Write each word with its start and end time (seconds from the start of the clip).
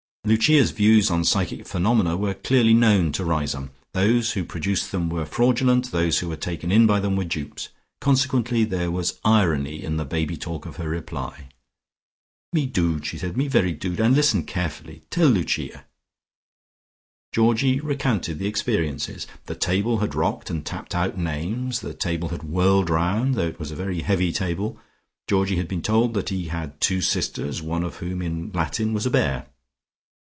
Lucia's 0.23 0.69
views 0.69 1.09
on 1.09 1.25
psychic 1.25 1.65
phenomena 1.67 2.15
were 2.15 2.35
clearly 2.35 2.75
known 2.75 3.11
to 3.11 3.25
Riseholme; 3.25 3.71
those 3.93 4.33
who 4.33 4.43
produced 4.45 4.91
them 4.91 5.09
were 5.09 5.25
fraudulent, 5.25 5.89
those 5.91 6.19
who 6.19 6.29
were 6.29 6.35
taken 6.35 6.71
in 6.71 6.85
by 6.85 6.99
them 6.99 7.15
were 7.15 7.23
dupes. 7.23 7.69
Consequently 7.99 8.63
there 8.63 8.91
was 8.91 9.19
irony 9.25 9.81
in 9.83 9.97
the 9.97 10.05
baby 10.05 10.37
talk 10.37 10.67
of 10.67 10.75
her 10.75 10.87
reply. 10.87 11.49
"Me 12.53 12.67
dood!" 12.67 13.03
she 13.03 13.17
said. 13.17 13.35
"Me 13.35 13.47
very 13.47 13.71
dood, 13.71 13.99
and 13.99 14.13
listen 14.15 14.43
carefully. 14.43 15.01
Tell 15.09 15.27
Lucia!" 15.27 15.85
Georgie 17.33 17.79
recounted 17.79 18.37
the 18.37 18.47
experiences. 18.47 19.25
The 19.47 19.55
table 19.55 19.97
had 19.97 20.13
rocked 20.13 20.51
and 20.51 20.63
tapped 20.63 20.93
out 20.93 21.17
names. 21.17 21.79
The 21.79 21.95
table 21.95 22.29
had 22.29 22.43
whirled 22.43 22.91
round, 22.91 23.33
though 23.33 23.47
it 23.47 23.59
was 23.59 23.71
a 23.71 23.75
very 23.75 24.01
heavy 24.01 24.31
table. 24.31 24.79
Georgie 25.27 25.57
had 25.57 25.67
been 25.67 25.81
told 25.81 26.13
that 26.13 26.29
he 26.29 26.49
had 26.49 26.79
two 26.79 27.01
sisters, 27.01 27.63
one 27.63 27.81
of 27.83 27.95
whom 27.95 28.21
in 28.21 28.51
Latin 28.51 28.93
was 28.93 29.07
a 29.07 29.09
bear. 29.09 29.47